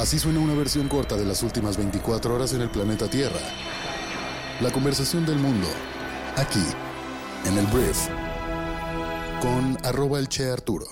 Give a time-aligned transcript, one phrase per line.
[0.00, 3.40] Así suena una versión corta de las últimas 24 horas en el planeta Tierra.
[4.60, 5.66] La conversación del mundo,
[6.36, 6.62] aquí,
[7.44, 8.06] en el Brief,
[9.42, 10.86] con arroba el Che Arturo.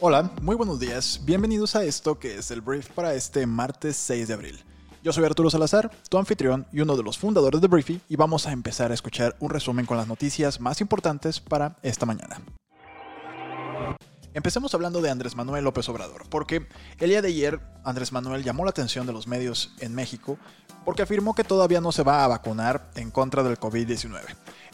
[0.00, 1.20] Hola, muy buenos días.
[1.24, 4.64] Bienvenidos a esto que es el brief para este martes 6 de abril.
[5.02, 8.46] Yo soy Arturo Salazar, tu anfitrión y uno de los fundadores de Briefy, y vamos
[8.46, 12.40] a empezar a escuchar un resumen con las noticias más importantes para esta mañana.
[14.32, 16.68] Empecemos hablando de Andrés Manuel López Obrador, porque
[17.00, 20.38] el día de ayer Andrés Manuel llamó la atención de los medios en México
[20.84, 24.20] porque afirmó que todavía no se va a vacunar en contra del COVID-19.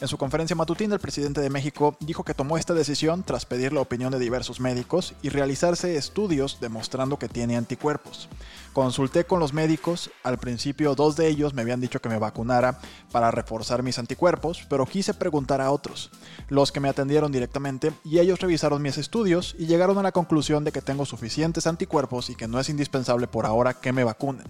[0.01, 3.73] En su conferencia matutina, el presidente de México dijo que tomó esta decisión tras pedir
[3.73, 8.29] la opinión de diversos médicos y realizarse estudios demostrando que tiene anticuerpos.
[8.71, 12.79] Consulté con los médicos, al principio dos de ellos me habían dicho que me vacunara
[13.11, 16.11] para reforzar mis anticuerpos, pero quise preguntar a otros,
[16.47, 20.63] los que me atendieron directamente, y ellos revisaron mis estudios y llegaron a la conclusión
[20.63, 24.47] de que tengo suficientes anticuerpos y que no es indispensable por ahora que me vacunen.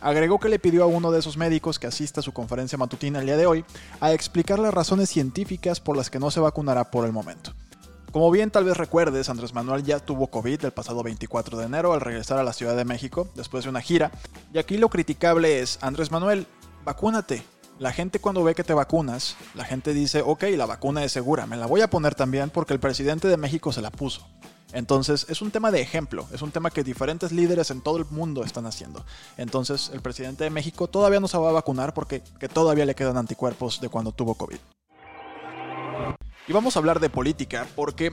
[0.00, 3.20] Agregó que le pidió a uno de esos médicos que asista a su conferencia matutina
[3.20, 3.64] el día de hoy
[4.00, 7.52] a explicar las razones científicas por las que no se vacunará por el momento.
[8.12, 11.92] Como bien tal vez recuerdes, Andrés Manuel ya tuvo COVID el pasado 24 de enero
[11.94, 14.12] al regresar a la Ciudad de México después de una gira,
[14.52, 16.46] y aquí lo criticable es, Andrés Manuel,
[16.84, 17.42] vacúnate.
[17.80, 21.46] La gente cuando ve que te vacunas, la gente dice, ok, la vacuna es segura,
[21.46, 24.24] me la voy a poner también porque el presidente de México se la puso.
[24.74, 28.06] Entonces es un tema de ejemplo, es un tema que diferentes líderes en todo el
[28.10, 29.04] mundo están haciendo.
[29.36, 32.96] Entonces el presidente de México todavía no se va a vacunar porque que todavía le
[32.96, 34.58] quedan anticuerpos de cuando tuvo COVID.
[36.46, 38.12] Y vamos a hablar de política porque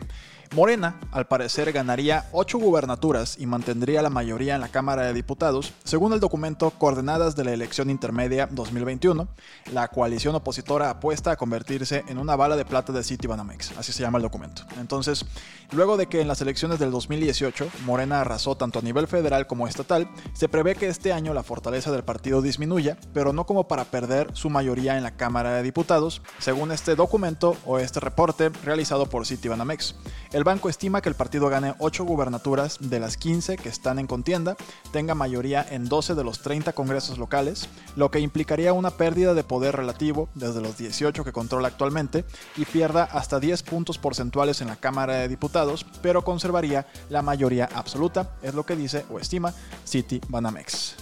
[0.54, 5.72] Morena, al parecer, ganaría 8 gubernaturas y mantendría la mayoría en la Cámara de Diputados,
[5.86, 9.30] según el documento Coordenadas de la Elección Intermedia 2021.
[9.72, 14.04] La coalición opositora apuesta a convertirse en una bala de plata de Citibanamex, así se
[14.04, 14.64] llama el documento.
[14.78, 15.26] Entonces,
[15.72, 19.70] luego de que en las elecciones del 2018 Morena arrasó tanto a nivel federal como
[19.70, 23.86] estatal, se prevé que este año la fortaleza del partido disminuya, pero no como para
[23.86, 29.06] perder su mayoría en la Cámara de Diputados, según este documento o este reporte realizado
[29.06, 29.96] por Citibanamex.
[30.34, 34.08] El banco estima que el partido gane 8 gubernaturas de las 15 que están en
[34.08, 34.56] contienda,
[34.92, 39.44] tenga mayoría en 12 de los 30 congresos locales, lo que implicaría una pérdida de
[39.44, 42.26] poder relativo desde los 18 que controla actualmente
[42.56, 47.70] y pierda hasta 10 puntos porcentuales en la Cámara de Diputados, pero conservaría la mayoría
[47.74, 49.54] absoluta, es lo que dice o estima
[49.84, 50.96] City Banamex.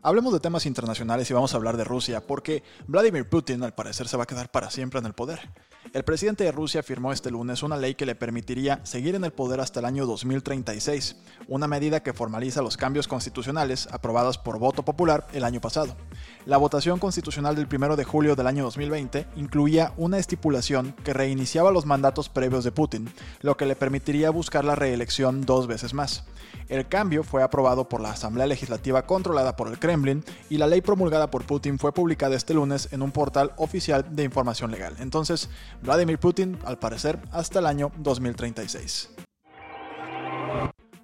[0.00, 4.06] Hablemos de temas internacionales y vamos a hablar de Rusia, porque Vladimir Putin al parecer
[4.06, 5.50] se va a quedar para siempre en el poder.
[5.94, 9.32] El presidente de Rusia firmó este lunes una ley que le permitiría seguir en el
[9.32, 11.16] poder hasta el año 2036,
[11.46, 15.96] una medida que formaliza los cambios constitucionales aprobados por voto popular el año pasado.
[16.44, 21.70] La votación constitucional del 1 de julio del año 2020 incluía una estipulación que reiniciaba
[21.70, 23.08] los mandatos previos de Putin,
[23.40, 26.24] lo que le permitiría buscar la reelección dos veces más.
[26.68, 30.82] El cambio fue aprobado por la Asamblea Legislativa controlada por el Kremlin y la ley
[30.82, 34.94] promulgada por Putin fue publicada este lunes en un portal oficial de información legal.
[34.98, 35.48] Entonces,
[35.82, 39.10] Vladimir Putin, al parecer, hasta el año 2036.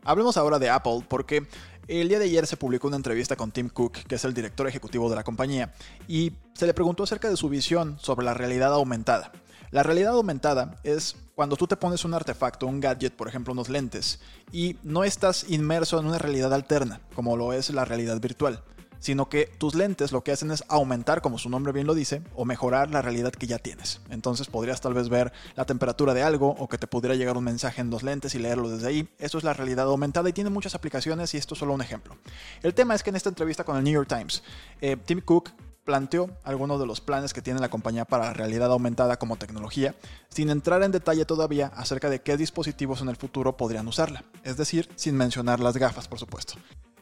[0.05, 1.47] Hablemos ahora de Apple porque
[1.89, 4.67] el día de ayer se publicó una entrevista con Tim Cook, que es el director
[4.67, 5.73] ejecutivo de la compañía,
[6.09, 9.33] y se le preguntó acerca de su visión sobre la realidad aumentada.
[9.71, 13.69] La realidad aumentada es cuando tú te pones un artefacto, un gadget, por ejemplo unos
[13.69, 14.21] lentes,
[14.53, 18.63] y no estás inmerso en una realidad alterna, como lo es la realidad virtual
[19.05, 22.23] sino que tus lentes lo que hacen es aumentar, como su nombre bien lo dice,
[22.35, 24.01] o mejorar la realidad que ya tienes.
[24.09, 27.45] Entonces podrías tal vez ver la temperatura de algo o que te pudiera llegar un
[27.45, 29.07] mensaje en los lentes y leerlo desde ahí.
[29.19, 32.17] Eso es la realidad aumentada y tiene muchas aplicaciones y esto es solo un ejemplo.
[32.63, 34.43] El tema es que en esta entrevista con el New York Times,
[34.81, 35.51] eh, Tim Cook
[35.85, 39.95] planteó algunos de los planes que tiene la compañía para la realidad aumentada como tecnología,
[40.31, 44.57] sin entrar en detalle todavía acerca de qué dispositivos en el futuro podrían usarla, es
[44.57, 46.55] decir, sin mencionar las gafas, por supuesto.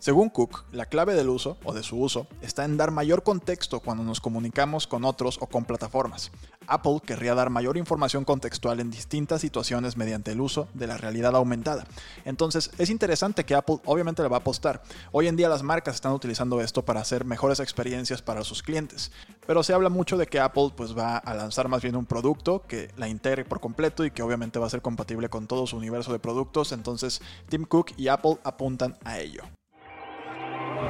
[0.03, 3.79] Según Cook, la clave del uso o de su uso está en dar mayor contexto
[3.79, 6.33] cuando nos comunicamos con otros o con plataformas.
[6.67, 11.37] Apple querría dar mayor información contextual en distintas situaciones mediante el uso de la realidad
[11.37, 11.87] aumentada.
[12.25, 14.83] Entonces, es interesante que Apple obviamente le va a apostar.
[15.13, 19.13] Hoy en día las marcas están utilizando esto para hacer mejores experiencias para sus clientes.
[19.47, 22.65] Pero se habla mucho de que Apple pues va a lanzar más bien un producto
[22.67, 25.77] que la integre por completo y que obviamente va a ser compatible con todo su
[25.77, 26.73] universo de productos.
[26.73, 29.45] Entonces, Tim Cook y Apple apuntan a ello.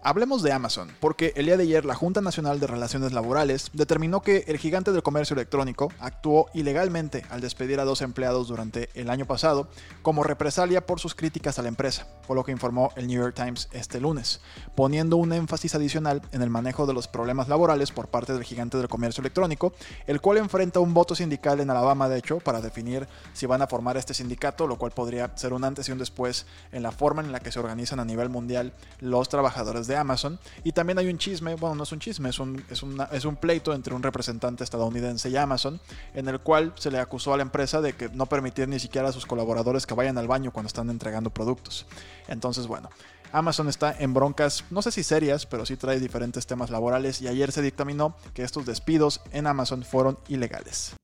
[0.00, 4.22] Hablemos de Amazon, porque el día de ayer la Junta Nacional de Relaciones Laborales determinó
[4.22, 9.10] que el gigante del comercio electrónico actuó ilegalmente al despedir a dos empleados durante el
[9.10, 9.68] año pasado
[10.02, 13.34] como represalia por sus críticas a la empresa, por lo que informó el New York
[13.34, 14.40] Times este lunes,
[14.76, 18.78] poniendo un énfasis adicional en el manejo de los problemas laborales por parte del gigante
[18.78, 19.72] del comercio electrónico,
[20.06, 23.66] el cual enfrenta un voto sindical en Alabama, de hecho, para definir si van a
[23.66, 27.20] formar este sindicato, lo cual podría ser un antes y un después en la forma
[27.20, 30.38] en la que se organizan a nivel mundial los trabajadores de Amazon.
[30.62, 32.82] Y también hay un chisme, bueno, no es un chisme, es un, es,
[33.12, 35.80] es un pleito entre un representante estadounidense y Amazon,
[36.14, 39.08] en el cual se le acusó a la empresa de que no permitir ni siquiera
[39.08, 41.86] a sus colaboradores que vayan al baño cuando están entregando productos.
[42.28, 42.88] Entonces, bueno.
[43.30, 47.28] Amazon está en broncas, no sé si serias, pero sí trae diferentes temas laborales y
[47.28, 50.94] ayer se dictaminó que estos despidos en Amazon fueron ilegales.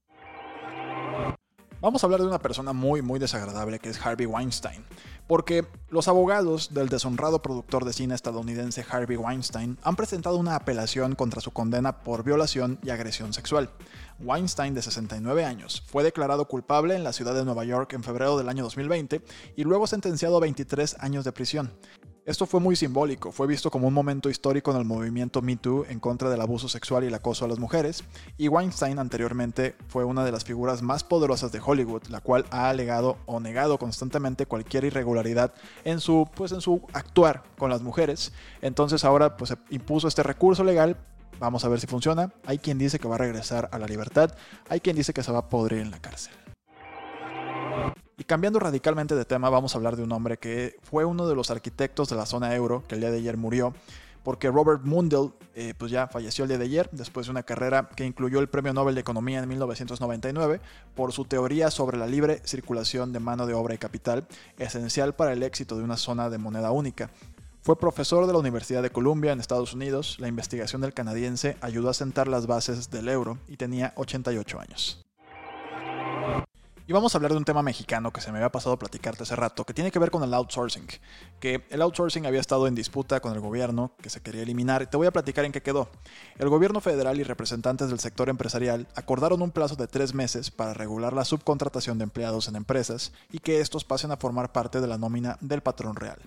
[1.84, 4.86] Vamos a hablar de una persona muy muy desagradable que es Harvey Weinstein,
[5.26, 11.14] porque los abogados del deshonrado productor de cine estadounidense Harvey Weinstein han presentado una apelación
[11.14, 13.68] contra su condena por violación y agresión sexual.
[14.18, 18.38] Weinstein, de 69 años, fue declarado culpable en la ciudad de Nueva York en febrero
[18.38, 19.20] del año 2020
[19.54, 21.70] y luego sentenciado a 23 años de prisión.
[22.26, 25.84] Esto fue muy simbólico, fue visto como un momento histórico en el movimiento Me Too
[25.90, 28.02] en contra del abuso sexual y el acoso a las mujeres,
[28.38, 32.70] y Weinstein anteriormente fue una de las figuras más poderosas de Hollywood, la cual ha
[32.70, 35.52] alegado o negado constantemente cualquier irregularidad
[35.84, 38.32] en su, pues, en su actuar con las mujeres.
[38.62, 40.96] Entonces ahora pues, se impuso este recurso legal
[41.40, 42.32] Vamos a ver si funciona.
[42.46, 44.32] Hay quien dice que va a regresar a la libertad.
[44.68, 46.32] Hay quien dice que se va a podrir en la cárcel.
[48.16, 51.34] Y cambiando radicalmente de tema, vamos a hablar de un hombre que fue uno de
[51.34, 53.74] los arquitectos de la zona euro, que el día de ayer murió,
[54.22, 57.88] porque Robert Mundell eh, pues ya falleció el día de ayer, después de una carrera
[57.94, 60.60] que incluyó el Premio Nobel de Economía en 1999
[60.94, 64.26] por su teoría sobre la libre circulación de mano de obra y capital,
[64.58, 67.10] esencial para el éxito de una zona de moneda única.
[67.62, 71.90] Fue profesor de la Universidad de Columbia en Estados Unidos, la investigación del canadiense ayudó
[71.90, 75.03] a sentar las bases del euro y tenía 88 años.
[76.86, 79.22] Y vamos a hablar de un tema mexicano que se me había pasado a platicarte
[79.22, 80.86] hace rato, que tiene que ver con el outsourcing.
[81.40, 84.98] Que el outsourcing había estado en disputa con el gobierno, que se quería eliminar, te
[84.98, 85.88] voy a platicar en qué quedó.
[86.36, 90.74] El gobierno federal y representantes del sector empresarial acordaron un plazo de tres meses para
[90.74, 94.86] regular la subcontratación de empleados en empresas y que estos pasen a formar parte de
[94.86, 96.18] la nómina del patrón real.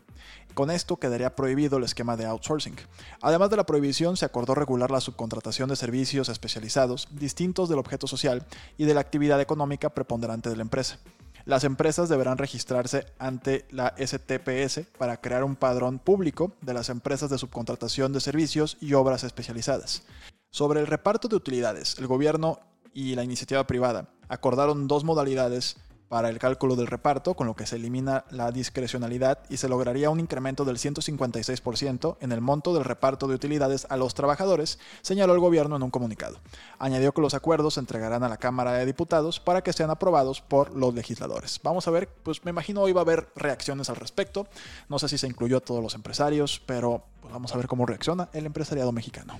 [0.56, 2.78] Con esto quedaría prohibido el esquema de outsourcing.
[3.22, 8.08] Además de la prohibición, se acordó regular la subcontratación de servicios especializados distintos del objeto
[8.08, 8.44] social
[8.76, 11.00] y de la actividad económica preponderante de la empresa.
[11.46, 17.30] Las empresas deberán registrarse ante la STPS para crear un padrón público de las empresas
[17.30, 20.04] de subcontratación de servicios y obras especializadas.
[20.50, 22.60] Sobre el reparto de utilidades, el gobierno
[22.94, 25.78] y la iniciativa privada acordaron dos modalidades
[26.10, 30.10] para el cálculo del reparto, con lo que se elimina la discrecionalidad y se lograría
[30.10, 35.34] un incremento del 156% en el monto del reparto de utilidades a los trabajadores, señaló
[35.34, 36.40] el gobierno en un comunicado.
[36.80, 40.42] Añadió que los acuerdos se entregarán a la Cámara de Diputados para que sean aprobados
[40.42, 41.60] por los legisladores.
[41.64, 44.48] Vamos a ver, pues me imagino hoy va a haber reacciones al respecto.
[44.90, 47.86] No sé si se incluyó a todos los empresarios, pero pues vamos a ver cómo
[47.86, 49.40] reacciona el empresariado mexicano.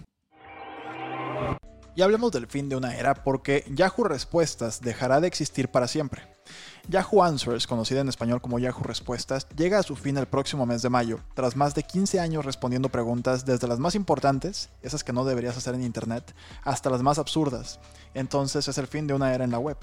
[1.96, 6.37] Y hablemos del fin de una era porque Yahoo Respuestas dejará de existir para siempre.
[6.90, 10.82] Yahoo Answers, conocida en español como Yahoo Respuestas, llega a su fin el próximo mes
[10.82, 15.12] de mayo, tras más de 15 años respondiendo preguntas desde las más importantes, esas que
[15.12, 17.82] no deberías hacer en Internet, hasta las más absurdas.
[18.14, 19.78] Entonces es el fin de una era en la web.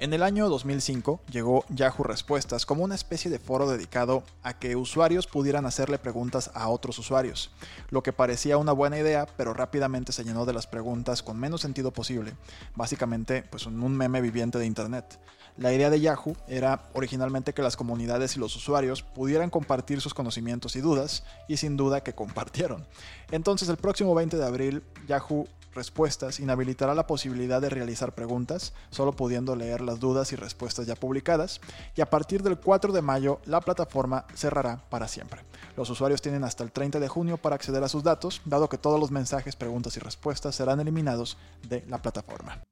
[0.00, 4.74] En el año 2005 llegó Yahoo Respuestas como una especie de foro dedicado a que
[4.74, 7.50] usuarios pudieran hacerle preguntas a otros usuarios,
[7.90, 11.60] lo que parecía una buena idea, pero rápidamente se llenó de las preguntas con menos
[11.60, 12.32] sentido posible,
[12.74, 15.20] básicamente pues un meme viviente de internet.
[15.58, 20.14] La idea de Yahoo era originalmente que las comunidades y los usuarios pudieran compartir sus
[20.14, 22.86] conocimientos y dudas, y sin duda que compartieron.
[23.30, 29.12] Entonces el próximo 20 de abril Yahoo respuestas inhabilitará la posibilidad de realizar preguntas, solo
[29.12, 31.60] pudiendo leer las dudas y respuestas ya publicadas,
[31.96, 35.42] y a partir del 4 de mayo la plataforma cerrará para siempre.
[35.76, 38.78] Los usuarios tienen hasta el 30 de junio para acceder a sus datos, dado que
[38.78, 41.36] todos los mensajes, preguntas y respuestas serán eliminados
[41.68, 42.62] de la plataforma.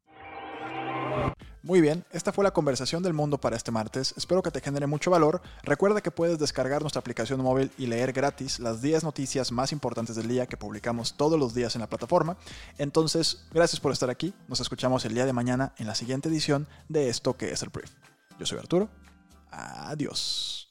[1.63, 4.15] Muy bien, esta fue la conversación del mundo para este martes.
[4.17, 5.43] Espero que te genere mucho valor.
[5.65, 10.15] Recuerda que puedes descargar nuestra aplicación móvil y leer gratis las 10 noticias más importantes
[10.15, 12.37] del día que publicamos todos los días en la plataforma.
[12.79, 14.35] Entonces, gracias por estar aquí.
[14.47, 17.71] Nos escuchamos el día de mañana en la siguiente edición de esto que es el
[17.71, 17.91] Brief.
[18.39, 18.89] Yo soy Arturo.
[19.51, 20.68] Adiós.